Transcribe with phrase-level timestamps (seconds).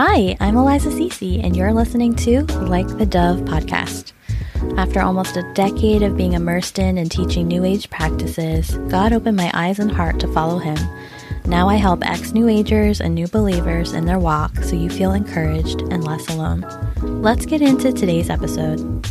[0.00, 4.12] Hi, I'm Eliza Ceci, and you're listening to Like the Dove podcast.
[4.76, 9.36] After almost a decade of being immersed in and teaching New Age practices, God opened
[9.36, 10.78] my eyes and heart to follow Him.
[11.46, 15.10] Now I help ex New Agers and new believers in their walk so you feel
[15.10, 16.64] encouraged and less alone.
[17.02, 19.07] Let's get into today's episode.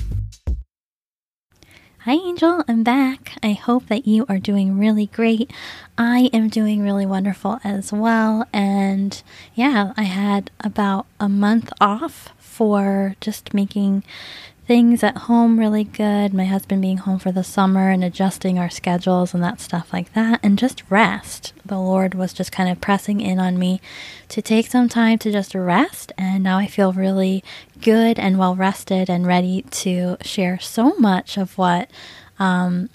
[2.08, 2.64] Hi, Angel.
[2.70, 3.34] I'm back.
[3.44, 5.52] I hope that you are doing really great.
[5.98, 8.48] I am doing really wonderful as well.
[8.54, 9.21] And
[9.56, 14.06] yeah, I had about a month off for just making
[14.68, 16.34] things at home really good.
[16.34, 20.14] My husband being home for the summer and adjusting our schedules and that stuff like
[20.14, 21.54] that, and just rest.
[21.66, 23.80] The Lord was just kind of pressing in on me
[24.28, 27.46] to take some time to just rest, and now I feel really
[27.82, 31.90] good and well rested and ready to share so much of what.
[32.38, 32.90] Um,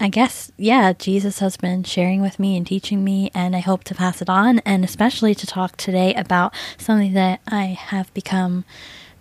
[0.00, 3.84] I guess, yeah, Jesus has been sharing with me and teaching me, and I hope
[3.84, 8.64] to pass it on, and especially to talk today about something that I have become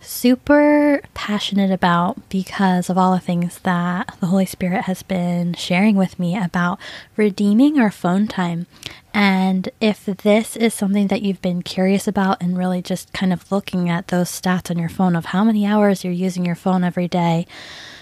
[0.02, 5.96] super passionate about because of all the things that the Holy Spirit has been sharing
[5.96, 6.80] with me about
[7.16, 8.66] redeeming our phone time.
[9.14, 13.52] And if this is something that you've been curious about and really just kind of
[13.52, 16.84] looking at those stats on your phone of how many hours you're using your phone
[16.84, 17.46] every day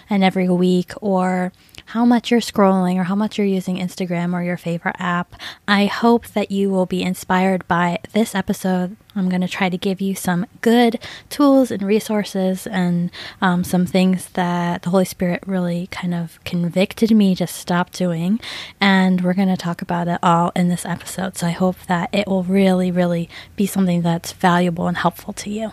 [0.10, 1.52] and every week, or
[1.90, 5.34] how much you're scrolling or how much you're using Instagram or your favorite app.
[5.68, 8.96] I hope that you will be inspired by this episode.
[9.16, 13.10] I'm going to try to give you some good tools and resources and
[13.42, 18.40] um, some things that the Holy Spirit really kind of convicted me to stop doing.
[18.80, 21.38] And we're going to talk about it all in this episode.
[21.38, 25.50] So I hope that it will really, really be something that's valuable and helpful to
[25.50, 25.72] you.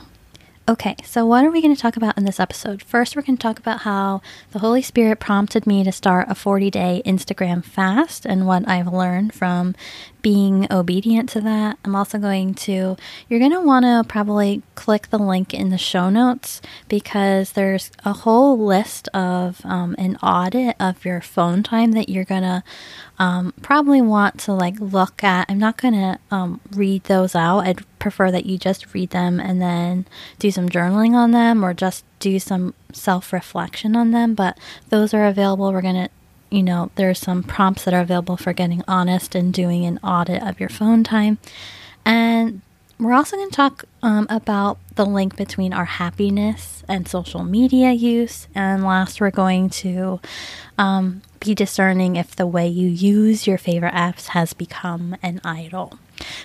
[0.69, 2.83] Okay, so what are we going to talk about in this episode?
[2.83, 6.35] First, we're going to talk about how the Holy Spirit prompted me to start a
[6.35, 9.77] 40 day Instagram fast and what I've learned from
[10.27, 11.79] being obedient to that.
[11.85, 12.97] I'm also going to,
[13.29, 17.93] you're going to want to probably click the link in the show notes because there's
[18.05, 22.65] a whole list of um, an audit of your phone time that you're going to
[23.21, 25.47] um, probably want to like look at.
[25.49, 27.61] I'm not going to um, read those out.
[27.61, 30.07] I'd prefer that you just read them and then
[30.41, 34.35] do some journaling on them or just do some self reflection on them.
[34.35, 34.59] But
[34.89, 35.73] those are available.
[35.73, 36.11] We're going to
[36.51, 39.99] you know, there are some prompts that are available for getting honest and doing an
[39.99, 41.39] audit of your phone time.
[42.05, 42.63] And
[42.99, 47.93] we're also going to talk um, about the link between our happiness and social media
[47.93, 48.49] use.
[48.55, 50.21] And last, we're going to
[50.79, 55.99] um, be discerning if the way you use your favorite apps has become an idol.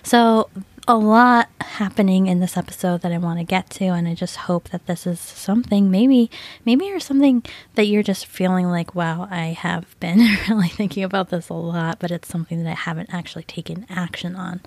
[0.04, 0.50] So,
[0.88, 4.36] a lot happening in this episode that I want to get to and I just
[4.36, 6.32] hope that this is something maybe
[6.66, 7.44] maybe or something
[7.76, 10.18] that you're just feeling like wow I have been
[10.50, 14.36] really thinking about this a lot but it's something that I haven't actually taken action
[14.36, 14.60] on.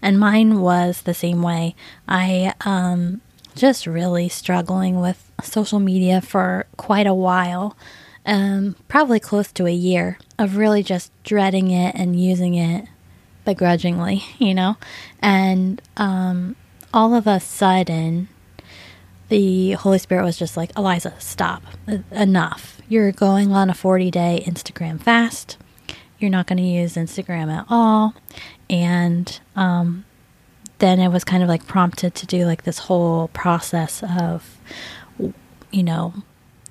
[0.00, 1.74] And mine was the same way.
[2.06, 3.20] I um
[3.56, 7.76] just really struggling with social media for quite a while.
[8.24, 12.86] Um probably close to a year of really just dreading it and using it
[13.48, 14.76] begrudgingly, you know?
[15.20, 16.54] And um,
[16.92, 18.28] all of a sudden,
[19.30, 21.62] the Holy Spirit was just like, Eliza, stop.
[22.10, 22.82] Enough.
[22.90, 25.56] You're going on a 40 day Instagram fast.
[26.18, 28.14] You're not going to use Instagram at all.
[28.68, 30.04] And um,
[30.78, 34.58] then it was kind of like prompted to do like this whole process of,
[35.70, 36.12] you know,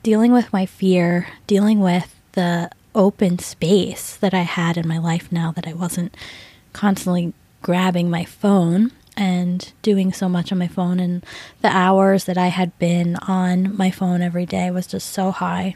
[0.03, 5.31] dealing with my fear, dealing with the open space that I had in my life
[5.31, 6.15] now that I wasn't
[6.77, 7.33] constantly
[7.63, 11.25] grabbing my phone and doing so much on my phone and
[11.61, 15.73] the hours that I had been on my phone every day was just so high.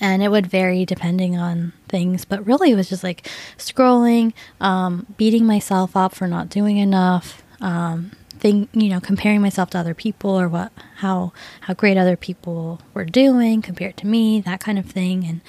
[0.00, 4.32] And it would vary depending on things, but really it was just like scrolling,
[4.62, 9.78] um, beating myself up for not doing enough, um, think you know comparing myself to
[9.78, 14.58] other people or what how how great other people were doing compared to me, that
[14.58, 15.40] kind of thing, and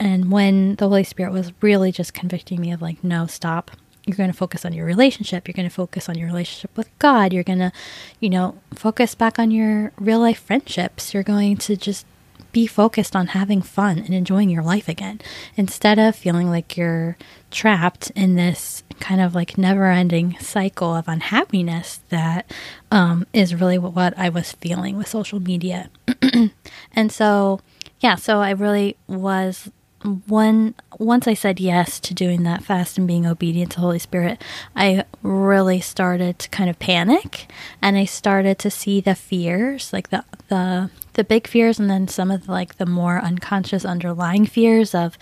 [0.00, 3.70] and when the Holy Spirit was really just convicting me of like, no, stop.
[4.06, 5.46] You're going to focus on your relationship.
[5.46, 7.32] You're going to focus on your relationship with God.
[7.32, 7.72] You're going to,
[8.20, 11.12] you know, focus back on your real life friendships.
[11.12, 12.06] You're going to just
[12.52, 15.20] be focused on having fun and enjoying your life again
[15.56, 17.16] instead of feeling like you're
[17.50, 22.50] trapped in this kind of like never ending cycle of unhappiness that
[22.90, 25.90] um, is really what I was feeling with social media.
[26.92, 27.60] and so,
[28.00, 29.70] yeah, so I really was
[30.04, 34.42] when once I said yes to doing that fast and being obedient to Holy Spirit,
[34.76, 37.50] I really started to kind of panic
[37.82, 42.06] and I started to see the fears, like the the the big fears and then
[42.06, 45.18] some of the, like the more unconscious underlying fears of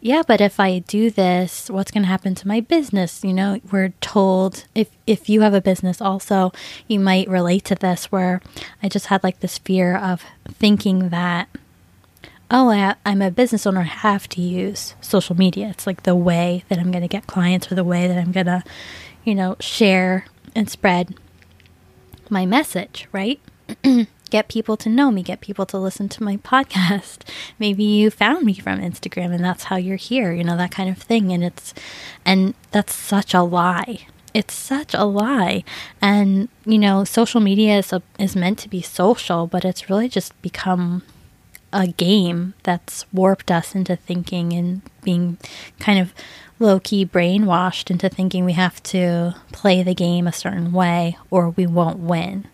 [0.00, 3.24] yeah, but if I do this, what's going to happen to my business?
[3.24, 6.52] You know, we're told if if you have a business also,
[6.88, 8.40] you might relate to this where
[8.82, 11.48] I just had like this fear of thinking that
[12.50, 15.68] oh, I, I'm a business owner, I have to use social media.
[15.70, 18.32] It's like the way that I'm going to get clients or the way that I'm
[18.32, 18.62] going to,
[19.24, 21.14] you know, share and spread
[22.30, 23.40] my message, right?
[24.30, 27.18] get people to know me, get people to listen to my podcast.
[27.58, 30.88] Maybe you found me from Instagram and that's how you're here, you know, that kind
[30.88, 31.32] of thing.
[31.32, 31.74] And it's,
[32.24, 34.06] and that's such a lie.
[34.34, 35.64] It's such a lie.
[36.02, 40.08] And, you know, social media is, a, is meant to be social, but it's really
[40.08, 41.02] just become
[41.72, 45.38] a game that's warped us into thinking and being
[45.78, 46.14] kind of
[46.58, 51.50] low key brainwashed into thinking we have to play the game a certain way or
[51.50, 52.46] we won't win.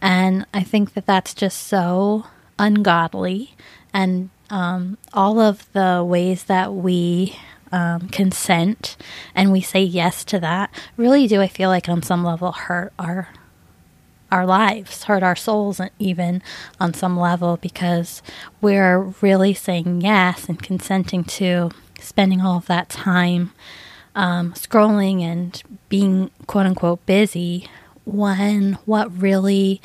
[0.00, 2.26] And I think that that's just so
[2.58, 3.54] ungodly.
[3.92, 7.36] And um, all of the ways that we
[7.72, 8.96] um, consent
[9.34, 12.92] and we say yes to that really do, I feel like, on some level, hurt
[12.98, 13.28] our
[14.34, 16.42] our lives, hurt our souls, even
[16.80, 18.20] on some level, because
[18.60, 21.70] we're really saying yes and consenting to
[22.00, 23.52] spending all of that time
[24.16, 27.68] um, scrolling and being quote unquote busy
[28.04, 29.80] when what really,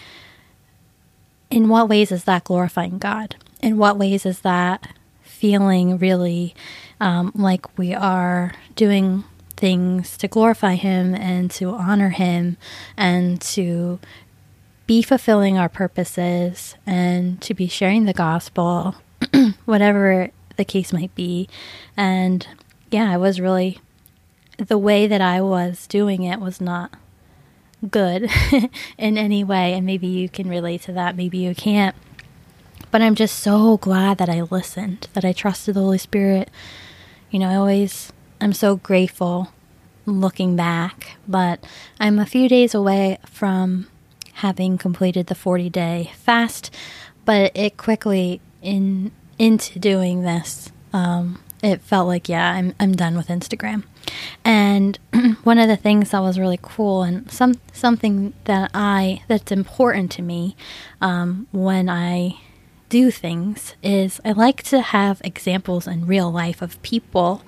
[1.51, 3.35] in what ways is that glorifying God?
[3.61, 4.89] In what ways is that
[5.21, 6.55] feeling really
[6.99, 9.23] um, like we are doing
[9.55, 12.57] things to glorify Him and to honor Him
[12.97, 13.99] and to
[14.89, 18.95] be fulfilling our purposes and to be sharing the gospel,
[19.65, 21.47] whatever the case might be.
[21.95, 22.47] And
[22.89, 23.77] yeah, I was really,
[24.57, 26.95] the way that I was doing it was not
[27.91, 28.31] good
[28.97, 29.73] in any way.
[29.73, 31.95] And maybe you can relate to that, maybe you can't.
[32.89, 36.49] But I'm just so glad that I listened, that I trusted the Holy Spirit.
[37.29, 38.11] You know, I always,
[38.41, 39.53] I'm so grateful
[40.07, 41.63] looking back, but
[41.99, 43.85] I'm a few days away from
[44.39, 46.73] having completed the 40 day fast,
[47.25, 53.15] but it quickly, in into doing this, um, it felt like, yeah, I'm, I'm done
[53.15, 53.83] with Instagram.
[54.43, 54.97] And
[55.43, 60.11] one of the things that was really cool and some something that I that's important
[60.13, 60.55] to me
[61.01, 62.39] um, when I
[62.87, 67.43] do things is I like to have examples in real life of people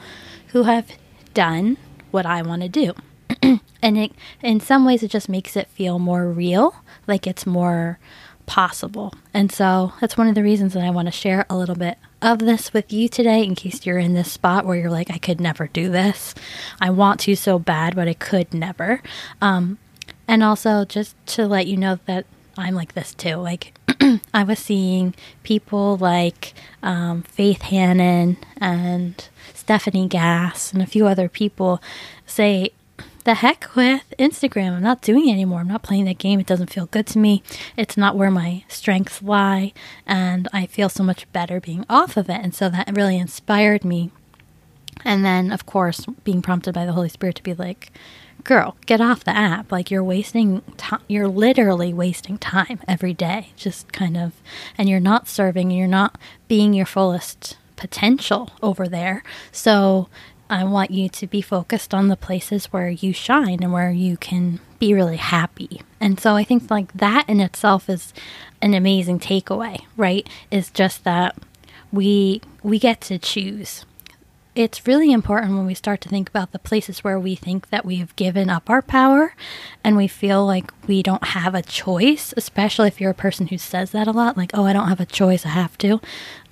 [0.48, 0.92] who have
[1.34, 1.78] done
[2.12, 2.94] what I want to do.
[3.82, 4.12] and it
[4.42, 6.76] in some ways it just makes it feel more real,
[7.08, 8.00] like it's more
[8.46, 9.14] possible.
[9.34, 11.98] And so that's one of the reasons that I want to share a little bit
[12.22, 15.18] of this with you today in case you're in this spot where you're like, I
[15.18, 16.36] could never do this.
[16.80, 19.02] I want to so bad, but I could never.
[19.42, 19.80] Um,
[20.28, 22.26] and also just to let you know that
[22.58, 23.36] I'm like this too.
[23.36, 23.74] Like,
[24.34, 26.54] I was seeing people like
[26.84, 31.82] um, Faith Hannon and Stephanie Gass and a few other people
[32.26, 32.72] say,
[33.22, 34.74] the heck with Instagram.
[34.74, 35.60] I'm not doing it anymore.
[35.60, 36.40] I'm not playing that game.
[36.40, 37.44] It doesn't feel good to me.
[37.78, 39.74] It's not where my strengths lie.
[40.06, 42.40] And I feel so much better being off of it.
[42.42, 44.12] And so that really inspired me.
[45.04, 47.92] And then, of course, being prompted by the Holy Spirit to be like,
[48.44, 49.72] girl, get off the app.
[49.72, 51.02] Like you're wasting time.
[51.08, 53.50] You're literally wasting time every day.
[53.56, 54.34] Just kind of,
[54.78, 59.24] and you're not serving, and you're not being your fullest potential over there.
[59.52, 60.08] So
[60.52, 64.18] I want you to be focused on the places where you shine and where you
[64.18, 65.82] can be really happy.
[66.02, 68.14] And so I think like that in itself is
[68.62, 70.28] an amazing takeaway, right?
[70.52, 71.38] Is just that
[71.92, 73.86] we we get to choose
[74.62, 77.86] it's really important when we start to think about the places where we think that
[77.86, 79.34] we have given up our power
[79.84, 83.58] and we feel like we don't have a choice, especially if you're a person who
[83.58, 86.00] says that a lot, like, oh, I don't have a choice, I have to.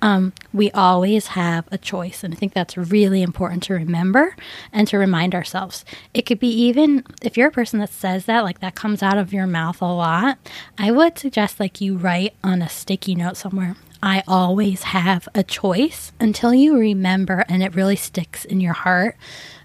[0.02, 2.24] Um, we always have a choice.
[2.24, 4.34] And I think that's really important to remember
[4.72, 5.84] and to remind ourselves.
[6.12, 9.18] It could be even if you're a person that says that, like that comes out
[9.18, 10.38] of your mouth a lot,
[10.76, 13.76] I would suggest like you write on a sticky note somewhere.
[14.02, 19.16] I always have a choice until you remember and it really sticks in your heart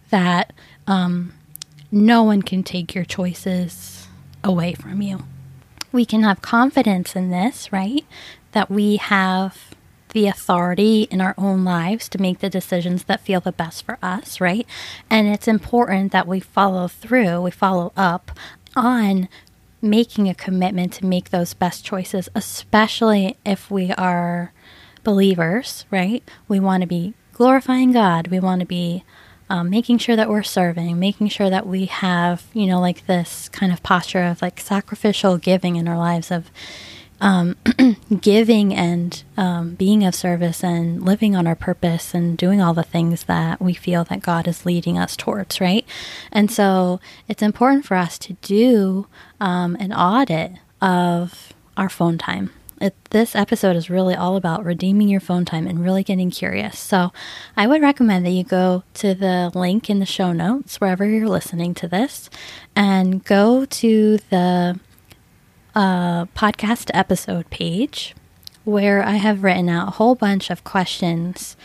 [0.10, 0.54] that
[0.88, 1.34] um,
[1.92, 4.08] no one can take your choices
[4.44, 5.24] away from you.
[5.92, 8.06] We can have confidence in this, right?
[8.52, 9.76] That we have
[10.10, 13.98] the authority in our own lives to make the decisions that feel the best for
[14.02, 14.66] us, right?
[15.10, 18.32] And it's important that we follow through, we follow up
[18.76, 19.28] on
[19.86, 24.52] making a commitment to make those best choices, especially if we are
[25.04, 26.30] believers, right?
[26.48, 28.28] We want to be glorifying God.
[28.28, 29.04] We want to be
[29.50, 33.48] um, making sure that we're serving, making sure that we have, you know, like this
[33.50, 36.50] kind of posture of like sacrificial giving in our lives of
[37.22, 37.56] um,
[38.22, 42.84] giving and um, being of service and living on our purpose and doing all the
[42.84, 45.86] things that we feel that God is leading us towards, right?
[46.32, 49.08] And so it's important for us to do
[49.40, 52.52] um, an audit of our phone time.
[52.82, 56.78] It, this episode is really all about redeeming your phone time and really getting curious.
[56.78, 57.14] So,
[57.56, 61.30] I would recommend that you go to the link in the show notes wherever you're
[61.30, 62.30] listening to this
[62.76, 64.78] and go to the
[65.76, 68.16] podcast episode page
[68.64, 71.56] where I have written out a whole bunch of questions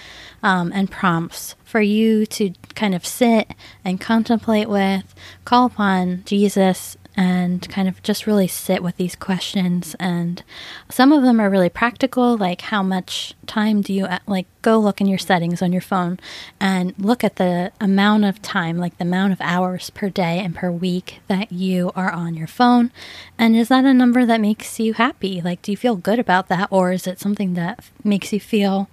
[0.42, 3.52] um, and prompts for you to kind of sit
[3.84, 5.14] and contemplate with,
[5.44, 9.94] call upon Jesus and kind of just really sit with these questions.
[10.00, 10.42] And
[10.88, 15.02] some of them are really practical, like how much time do you like go look
[15.02, 16.18] in your settings on your phone
[16.58, 20.54] and look at the amount of time, like the amount of hours per day and
[20.54, 22.90] per week that you are on your phone.
[23.38, 25.42] And is that a number that makes you happy?
[25.42, 28.88] Like, do you feel good about that, or is it something that makes you feel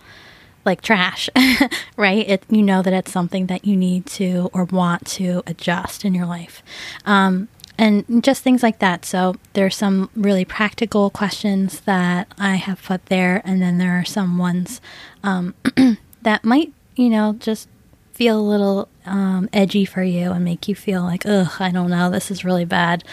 [0.65, 1.29] like trash,
[1.95, 2.27] right?
[2.27, 6.13] It, you know that it's something that you need to or want to adjust in
[6.13, 6.61] your life.
[7.05, 9.05] Um, and just things like that.
[9.05, 14.05] So there's some really practical questions that I have put there, and then there are
[14.05, 14.81] some ones
[15.23, 15.53] um,
[16.21, 17.69] that might, you know, just
[18.13, 21.91] feel a little um, edgy for you and make you feel like, ugh, I don't
[21.91, 23.03] know, this is really bad.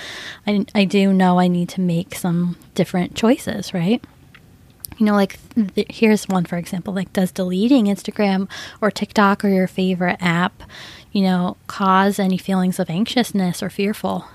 [0.46, 4.02] I, I do know I need to make some different choices, right?
[4.96, 5.38] You know, like
[5.74, 8.48] th- here's one for example, like does deleting Instagram
[8.80, 10.62] or TikTok or your favorite app,
[11.12, 14.26] you know, cause any feelings of anxiousness or fearful?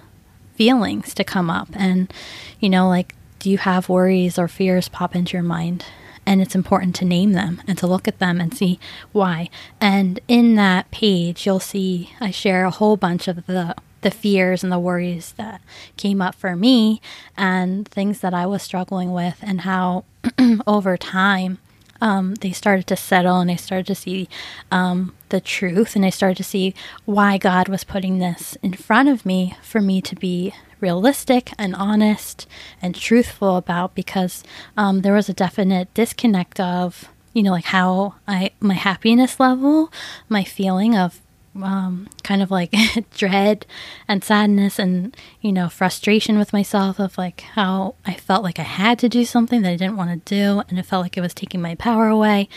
[0.60, 1.70] Feelings to come up.
[1.74, 2.14] And
[2.60, 5.86] you know like do you have worries or fears pop into your mind?
[6.26, 8.78] And it's important to name them and to look at them and see
[9.14, 9.50] why.
[9.80, 14.62] And in that page you'll see i share a whole bunch of the the fears
[14.62, 15.62] and the worries that
[15.96, 17.02] came up for me
[17.36, 20.06] and things that i was struggling with and how
[20.68, 21.58] over time
[22.02, 24.30] um, they started to settle and I started to see
[24.72, 26.74] um, the truth and I started to see
[27.06, 31.76] why God was putting this in front of me for me to be realistic and
[31.76, 32.48] honest
[32.82, 34.44] and truthful about because
[34.78, 39.92] um, there was a definite disconnect of you know like how I my happiness level
[40.30, 41.22] my feeling of
[41.62, 42.74] um, kind of like
[43.16, 43.66] dread
[44.08, 48.64] and sadness and you know frustration with myself of like how I felt like I
[48.64, 51.22] had to do something that I didn't want to do and it felt like it
[51.22, 52.50] was taking my power away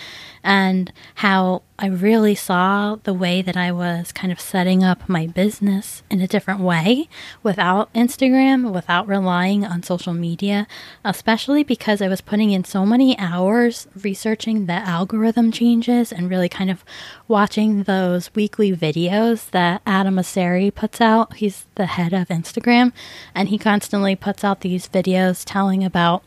[0.43, 5.27] and how I really saw the way that I was kind of setting up my
[5.27, 7.09] business in a different way
[7.43, 10.69] without Instagram, without relying on social media,
[11.05, 16.49] especially because I was putting in so many hours researching the algorithm changes and really
[16.49, 16.85] kind of
[17.27, 21.35] watching those weekly videos that Adam Mosseri puts out.
[21.35, 22.93] He's the head of Instagram,
[23.35, 26.23] and he constantly puts out these videos telling about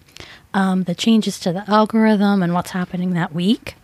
[0.53, 3.75] um, the changes to the algorithm and what's happening that week.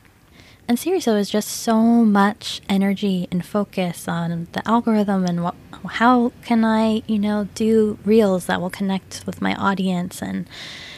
[0.67, 5.55] And seriously, it was just so much energy and focus on the algorithm and what,
[5.85, 10.47] how can I, you know, do reels that will connect with my audience and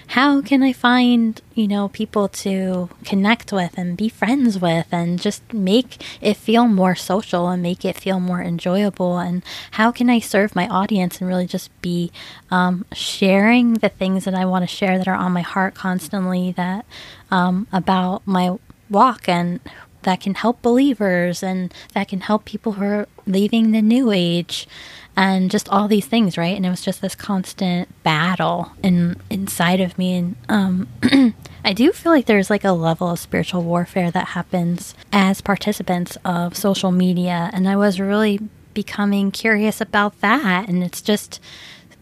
[0.08, 5.20] how can I find, you know, people to connect with and be friends with and
[5.20, 9.18] just make it feel more social and make it feel more enjoyable?
[9.18, 12.12] And how can I serve my audience and really just be
[12.52, 16.52] um, sharing the things that I want to share that are on my heart constantly
[16.52, 16.86] that
[17.32, 18.60] um, about my
[18.94, 19.60] walk and
[20.04, 24.68] that can help believers and that can help people who are leaving the new age
[25.16, 26.56] and just all these things right?
[26.56, 30.16] And it was just this constant battle in inside of me.
[30.16, 30.88] And um
[31.66, 36.18] I do feel like there's like a level of spiritual warfare that happens as participants
[36.26, 37.50] of social media.
[37.54, 38.40] And I was really
[38.74, 40.68] becoming curious about that.
[40.68, 41.40] And it's just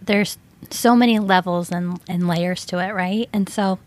[0.02, 0.38] there's
[0.70, 3.30] so many levels and, and layers to it, right?
[3.34, 3.80] And so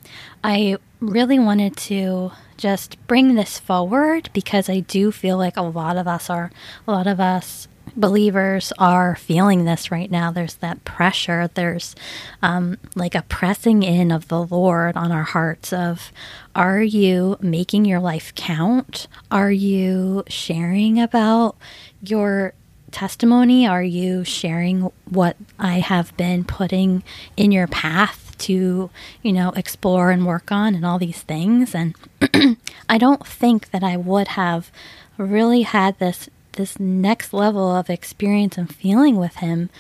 [0.43, 5.97] I really wanted to just bring this forward because I do feel like a lot
[5.97, 6.51] of us are,
[6.87, 10.31] a lot of us believers are feeling this right now.
[10.31, 11.49] There's that pressure.
[11.55, 11.95] There's
[12.43, 16.13] um, like a pressing in of the Lord on our hearts of,
[16.55, 19.07] are you making your life count?
[19.31, 21.57] Are you sharing about
[22.03, 22.55] your
[22.95, 23.67] testimony?
[23.67, 27.03] Are you sharing what I have been putting
[27.37, 28.91] in your path to,
[29.23, 31.75] you know, explore and work on and all these things?
[31.75, 31.95] And
[32.89, 34.71] I don't think that I would have
[35.19, 39.71] really had this this next level of experience and feeling with him,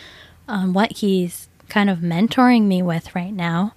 [0.49, 3.73] um, what he's kind of mentoring me with right now,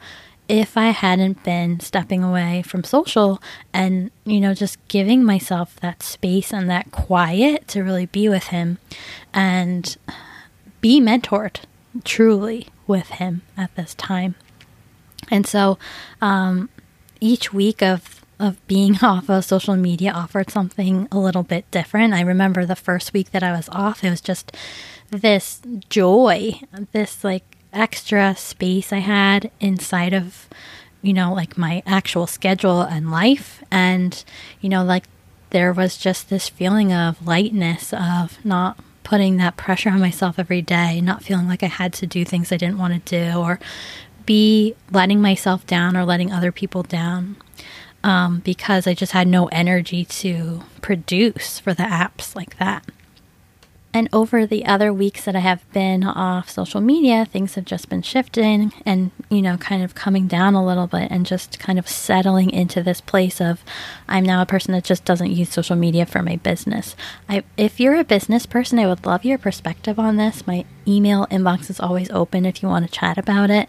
[0.48, 3.42] if I hadn't been stepping away from social
[3.74, 8.48] and, you know, just giving myself that space and that quiet to really be with
[8.48, 8.78] him
[9.38, 9.96] and
[10.82, 11.58] be mentored
[12.04, 14.34] truly with him at this time.
[15.30, 15.78] And so
[16.22, 16.70] um,
[17.22, 22.14] each week of of being off of social media offered something a little bit different.
[22.14, 24.56] I remember the first week that I was off, it was just
[25.10, 26.60] this joy,
[26.92, 30.48] this like extra space I had inside of,
[31.02, 33.64] you know, like my actual schedule and life.
[33.72, 34.24] And,
[34.62, 35.06] you know, like
[35.50, 40.62] there was just this feeling of lightness, of not putting that pressure on myself every
[40.62, 43.58] day, not feeling like I had to do things I didn't want to do or
[44.26, 47.38] be letting myself down or letting other people down
[48.04, 52.84] um, because I just had no energy to produce for the apps like that.
[53.98, 57.90] And over the other weeks that I have been off social media, things have just
[57.90, 61.80] been shifting and, you know, kind of coming down a little bit and just kind
[61.80, 63.64] of settling into this place of
[64.08, 66.96] I'm now a person that just doesn't use social media for my business.
[67.28, 70.46] I, if you're a business person, I would love your perspective on this.
[70.46, 73.68] My email inbox is always open if you want to chat about it.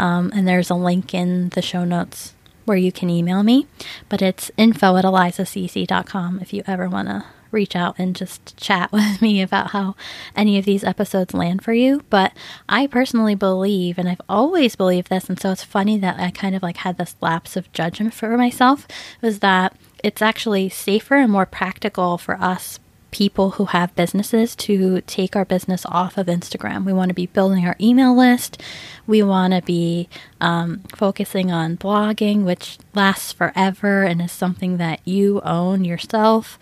[0.00, 2.34] Um, and there's a link in the show notes
[2.64, 3.68] where you can email me,
[4.08, 8.92] but it's info at elizaceci.com if you ever want to reach out and just chat
[8.92, 9.96] with me about how
[10.36, 12.02] any of these episodes land for you.
[12.10, 12.32] But
[12.68, 16.54] I personally believe, and I've always believed this, and so it's funny that I kind
[16.54, 18.86] of like had this lapse of judgment for myself,
[19.22, 22.78] was that it's actually safer and more practical for us
[23.14, 26.84] people who have businesses to take our business off of Instagram.
[26.84, 28.60] We want to be building our email list.
[29.06, 30.08] We want to be
[30.40, 36.58] um, focusing on blogging, which lasts forever and is something that you own yourself.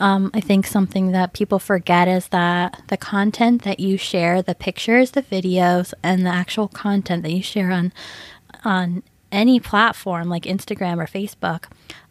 [0.00, 4.56] Um, I think something that people forget is that the content that you share, the
[4.56, 7.92] pictures, the videos, and the actual content that you share on
[8.64, 11.66] on any platform like Instagram or Facebook,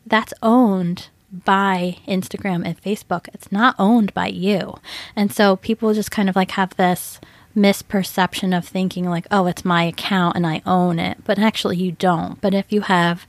[0.06, 3.28] that's owned by Instagram and Facebook.
[3.34, 4.78] It's not owned by you.
[5.16, 7.20] And so people just kind of like have this
[7.56, 11.18] misperception of thinking like, oh, it's my account and I own it.
[11.24, 12.40] But actually, you don't.
[12.42, 13.28] But if you have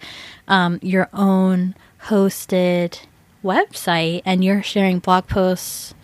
[0.49, 1.75] um, your own
[2.07, 3.01] hosted
[3.43, 5.95] website and you're sharing blog posts,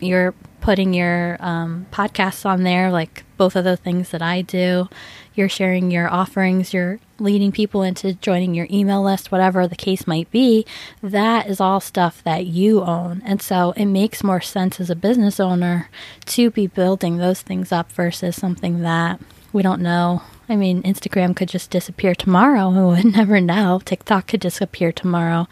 [0.00, 4.88] you're putting your um, podcasts on there, like both of the things that I do,
[5.36, 10.06] you're sharing your offerings, you're leading people into joining your email list, whatever the case
[10.06, 10.66] might be,
[11.02, 13.22] that is all stuff that you own.
[13.24, 15.88] And so it makes more sense as a business owner
[16.26, 19.20] to be building those things up versus something that
[19.52, 20.22] we don't know.
[20.48, 22.70] I mean, Instagram could just disappear tomorrow.
[22.76, 23.80] We would never know.
[23.84, 25.48] TikTok could disappear tomorrow.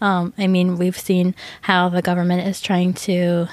[0.00, 3.48] Um, I mean, we've seen how the government is trying to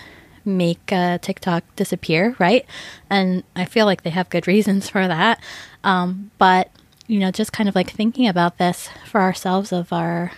[0.46, 2.66] make uh, TikTok disappear, right?
[3.10, 5.42] And I feel like they have good reasons for that.
[5.84, 6.70] Um, but
[7.08, 10.32] you know, just kind of like thinking about this for ourselves of our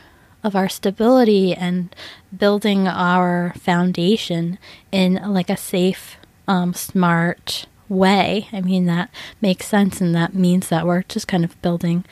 [0.43, 1.95] of our stability and
[2.35, 4.57] building our foundation
[4.91, 8.49] in like a safe, um, smart way.
[8.51, 12.03] I mean, that makes sense, and that means that we're just kind of building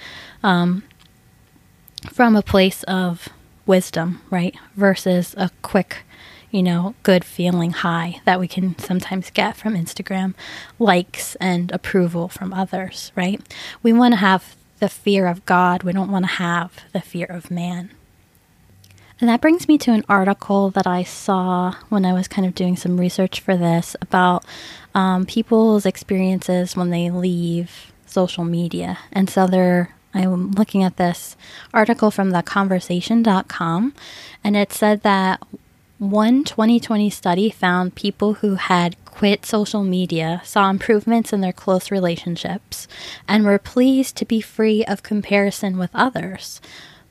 [0.44, 0.84] um,
[2.12, 3.30] from a place of
[3.66, 4.56] wisdom, right?
[4.76, 6.04] Versus a quick
[6.52, 10.34] you know, good feeling high that we can sometimes get from Instagram
[10.78, 13.42] likes and approval from others, right?
[13.82, 17.28] We want to have the fear of God, we don't want to have the fear
[17.28, 17.92] of man.
[19.20, 22.56] And that brings me to an article that I saw when I was kind of
[22.56, 24.44] doing some research for this about
[24.96, 28.98] um, people's experiences when they leave social media.
[29.12, 31.38] And so they're I'm looking at this
[31.74, 33.94] article from theconversation.com,
[34.44, 35.42] and it said that
[36.02, 41.92] one 2020 study found people who had quit social media saw improvements in their close
[41.92, 42.88] relationships
[43.28, 46.60] and were pleased to be free of comparison with others.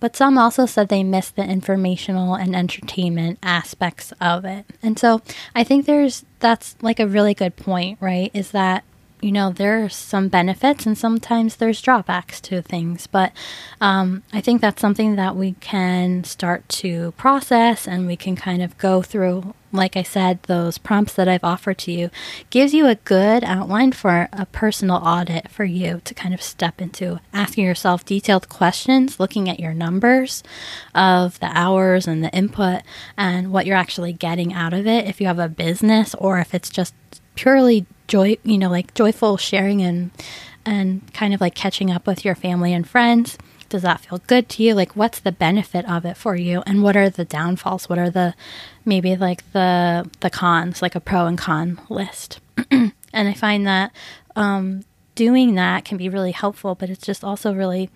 [0.00, 4.66] But some also said they missed the informational and entertainment aspects of it.
[4.83, 5.22] And so
[5.55, 8.33] I think there's that's like a really good point, right?
[8.35, 8.83] Is that
[9.20, 13.06] you know, there are some benefits and sometimes there's drawbacks to things.
[13.06, 13.33] But
[13.80, 18.62] um, I think that's something that we can start to process and we can kind
[18.62, 19.54] of go through.
[19.72, 22.11] Like I said, those prompts that I've offered to you
[22.50, 26.80] gives you a good outline for a personal audit for you to kind of step
[26.80, 30.42] into asking yourself detailed questions, looking at your numbers
[30.92, 32.83] of the hours and the input
[33.16, 35.06] and what you're actually getting out of it.
[35.06, 36.94] If you have a business or if it's just
[37.37, 40.11] purely joy, you know, like joyful sharing and
[40.66, 43.38] and kind of like catching up with your family and friends.
[43.70, 44.75] Does that feel good to you?
[44.75, 47.88] Like what's the benefit of it for you and what are the downfalls?
[47.88, 48.35] What are the
[48.85, 52.40] maybe like the the cons, like a pro and con list.
[52.70, 53.92] and I find that
[54.37, 57.90] um, doing that can be really helpful, but it's just also really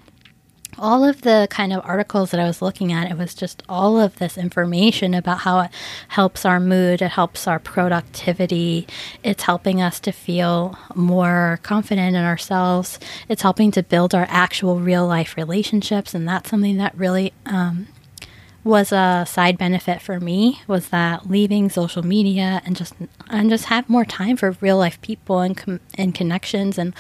[0.78, 3.98] all of the kind of articles that I was looking at, it was just all
[3.98, 5.70] of this information about how it
[6.08, 8.87] helps our mood, it helps our productivity,
[9.22, 14.80] it's helping us to feel more confident in ourselves, it's helping to build our actual
[14.80, 17.88] real life relationships, and that's something that really um,
[18.64, 22.94] was a side benefit for me was that leaving social media and just
[23.29, 26.94] and just have more time for real life people and com- and connections and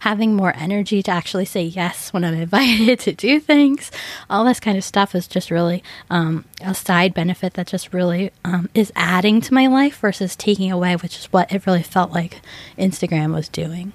[0.00, 3.90] having more energy to actually say yes when I'm invited to do things.
[4.30, 8.32] All this kind of stuff is just really um, a side benefit that just really
[8.42, 12.12] um, is adding to my life versus taking away, which is what it really felt
[12.12, 12.40] like
[12.78, 13.92] Instagram was doing.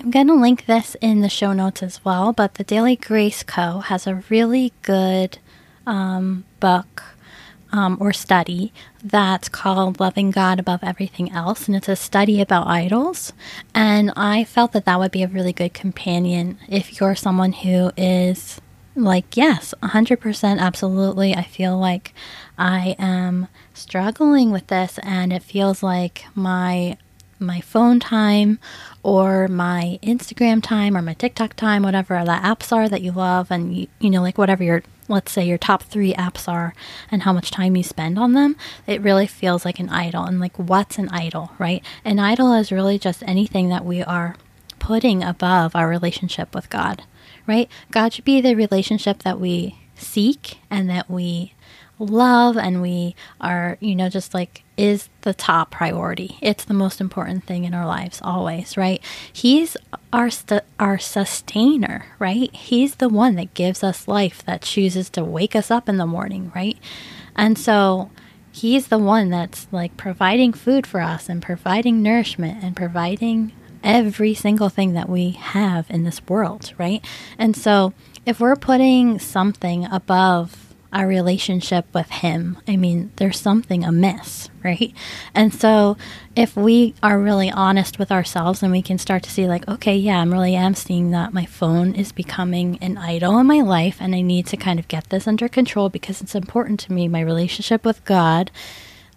[0.00, 3.42] I'm going to link this in the show notes as well, but the Daily Grace
[3.42, 3.80] Co.
[3.80, 5.38] has a really good
[5.88, 7.02] um, book
[7.72, 8.72] um, or study
[9.02, 13.32] that's called Loving God Above Everything Else, and it's a study about idols.
[13.74, 17.90] And I felt that that would be a really good companion if you're someone who
[17.96, 18.60] is
[18.94, 21.34] like, yes, 100% absolutely.
[21.34, 22.14] I feel like
[22.56, 26.96] I am struggling with this, and it feels like my
[27.40, 28.58] my phone time
[29.04, 33.52] or my Instagram time or my TikTok time, whatever the apps are that you love,
[33.52, 36.74] and you, you know, like whatever your let's say your top three apps are
[37.10, 40.24] and how much time you spend on them, it really feels like an idol.
[40.24, 41.84] And like, what's an idol, right?
[42.04, 44.36] An idol is really just anything that we are
[44.78, 47.02] putting above our relationship with God,
[47.46, 47.68] right?
[47.90, 51.54] God should be the relationship that we seek and that we
[51.98, 56.38] love and we are, you know, just like is the top priority.
[56.40, 59.02] It's the most important thing in our lives always, right?
[59.32, 59.76] He's
[60.12, 62.54] our st- our sustainer, right?
[62.54, 66.06] He's the one that gives us life that chooses to wake us up in the
[66.06, 66.78] morning, right?
[67.34, 68.10] And so
[68.52, 74.34] he's the one that's like providing food for us and providing nourishment and providing every
[74.34, 77.04] single thing that we have in this world, right?
[77.38, 77.92] And so
[78.26, 82.58] if we're putting something above our relationship with Him.
[82.66, 84.92] I mean, there's something amiss, right?
[85.34, 85.96] And so,
[86.34, 89.96] if we are really honest with ourselves and we can start to see, like, okay,
[89.96, 93.98] yeah, I'm really am seeing that my phone is becoming an idol in my life,
[94.00, 97.08] and I need to kind of get this under control because it's important to me.
[97.08, 98.50] My relationship with God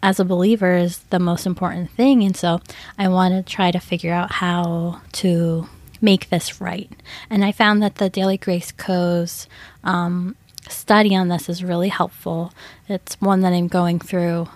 [0.04, 2.24] as a believer is the most important thing.
[2.24, 2.62] And so,
[2.98, 5.70] I want to try to figure out how to
[6.02, 6.92] make this right.
[7.30, 9.48] And I found that the Daily Grace Co's
[9.84, 10.36] um,
[10.70, 12.54] study on this is really helpful.
[12.88, 14.48] It's one that I'm going through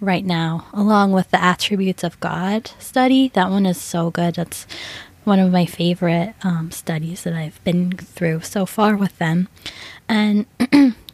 [0.00, 3.28] right now, along with the attributes of God study.
[3.28, 4.36] That one is so good.
[4.36, 4.66] That's
[5.24, 9.48] one of my favorite um, studies that I've been through so far with them.
[10.08, 10.46] And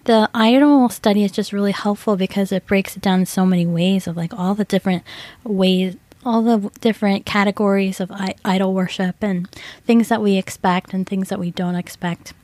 [0.04, 3.66] the idol study is just really helpful because it breaks it down in so many
[3.66, 5.02] ways of like all the different
[5.44, 8.10] ways all the different categories of
[8.44, 9.48] idol worship and
[9.84, 12.34] things that we expect and things that we don't expect.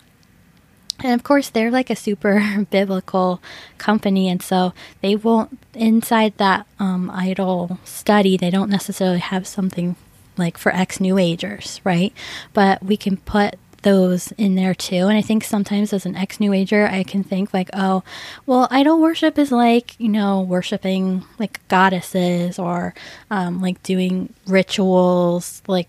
[1.02, 3.40] And of course, they're like a super biblical
[3.78, 9.96] company, and so they won't, inside that um, idol study, they don't necessarily have something
[10.36, 12.12] like for ex New Agers, right?
[12.52, 15.08] But we can put those in there too.
[15.08, 18.02] And I think sometimes as an ex New Ager, I can think like, oh,
[18.46, 22.94] well, idol worship is like, you know, worshiping like goddesses or
[23.30, 25.88] um, like doing rituals, like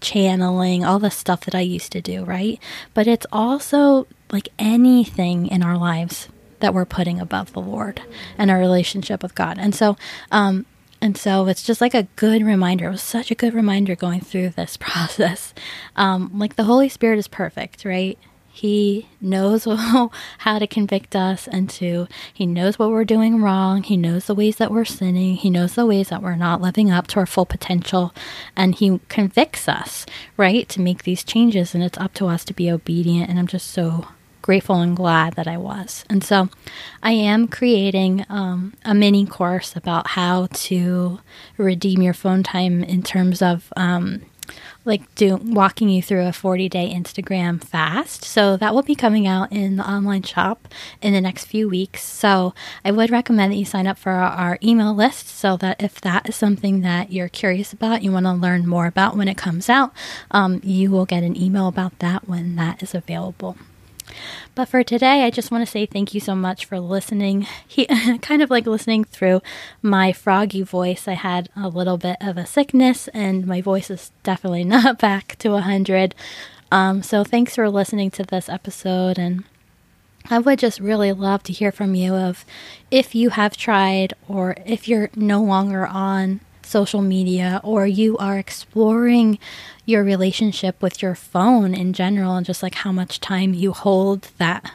[0.00, 2.58] channeling, all the stuff that I used to do, right?
[2.94, 6.28] But it's also like anything in our lives
[6.60, 8.00] that we're putting above the Lord
[8.38, 9.58] and our relationship with God.
[9.58, 9.96] And so,
[10.30, 10.64] um,
[11.00, 12.86] and so it's just like a good reminder.
[12.86, 15.52] It was such a good reminder going through this process.
[15.96, 18.18] Um, like the Holy Spirit is perfect, right?
[18.54, 19.64] He knows
[20.38, 23.82] how to convict us and to, he knows what we're doing wrong.
[23.82, 25.36] He knows the ways that we're sinning.
[25.36, 28.14] He knows the ways that we're not living up to our full potential.
[28.54, 30.04] And he convicts us,
[30.36, 31.74] right, to make these changes.
[31.74, 33.30] And it's up to us to be obedient.
[33.30, 34.06] And I'm just so
[34.42, 36.04] grateful and glad that I was.
[36.10, 36.48] And so
[37.02, 41.20] I am creating um, a mini course about how to
[41.56, 43.72] redeem your phone time in terms of.
[43.76, 44.22] Um,
[44.84, 48.24] like do walking you through a 40 day Instagram fast.
[48.24, 50.68] So that will be coming out in the online shop
[51.00, 52.02] in the next few weeks.
[52.02, 55.80] So I would recommend that you sign up for our, our email list so that
[55.82, 59.28] if that is something that you're curious about, you want to learn more about when
[59.28, 59.92] it comes out,
[60.32, 63.56] um, you will get an email about that when that is available.
[64.54, 67.46] But for today, I just want to say thank you so much for listening.
[67.66, 67.86] He,
[68.18, 69.42] kind of like listening through
[69.80, 71.08] my froggy voice.
[71.08, 75.36] I had a little bit of a sickness, and my voice is definitely not back
[75.38, 76.14] to 100.
[76.70, 79.18] Um, so thanks for listening to this episode.
[79.18, 79.44] And
[80.30, 82.44] I would just really love to hear from you of
[82.90, 86.40] if you have tried or if you're no longer on
[86.72, 89.38] social media or you are exploring
[89.84, 94.22] your relationship with your phone in general and just like how much time you hold
[94.38, 94.72] that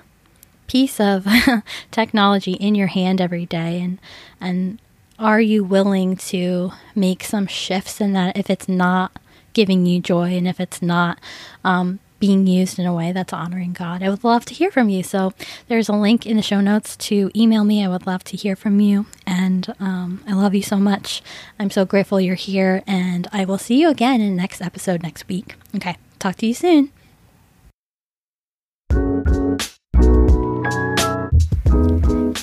[0.68, 1.26] piece of
[1.92, 3.98] technology in your hand every day and
[4.40, 4.78] and
[5.18, 9.12] are you willing to make some shifts in that if it's not
[9.54, 11.18] giving you joy and if it's not
[11.64, 14.02] um, being used in a way that's honoring God.
[14.04, 15.04] I would love to hear from you.
[15.04, 15.34] So
[15.68, 17.84] there's a link in the show notes to email me.
[17.84, 19.06] I would love to hear from you.
[19.26, 21.22] And um, I love you so much.
[21.60, 22.84] I'm so grateful you're here.
[22.88, 25.56] And I will see you again in the next episode next week.
[25.76, 25.98] Okay.
[26.20, 26.97] Talk to you soon.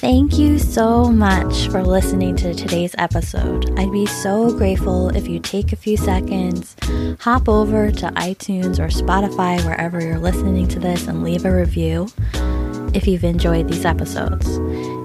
[0.05, 3.73] Thank you so much for listening to today's episode.
[3.81, 6.77] I'd be so grateful if you take a few seconds,
[7.21, 12.11] hop over to iTunes or Spotify, wherever you're listening to this, and leave a review
[12.93, 14.47] if you've enjoyed these episodes.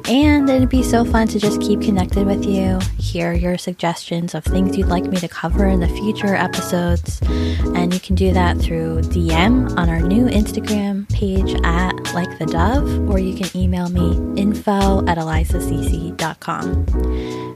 [0.09, 4.43] And it'd be so fun to just keep connected with you, hear your suggestions of
[4.43, 7.21] things you'd like me to cover in the future episodes.
[7.75, 12.47] And you can do that through DM on our new Instagram page at Like the
[12.47, 16.85] Dove, or you can email me info at elizaceci.com.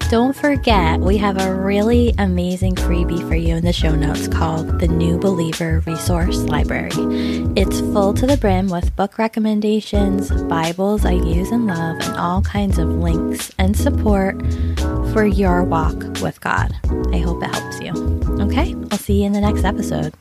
[0.10, 4.80] Don't forget, we have a really amazing freebie for you in the show notes called
[4.80, 6.92] the New Believer Resource Library.
[7.56, 12.43] It's full to the brim with book recommendations, Bibles I use and love, and all
[12.44, 14.40] kinds of links and support
[15.14, 16.74] for your walk with God.
[17.12, 17.94] I hope it helps you.
[18.42, 20.14] Okay, I'll see you in the next episode.